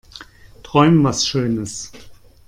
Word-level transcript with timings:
Träum 0.63 1.03
was 1.03 1.27
schönes. 1.27 1.91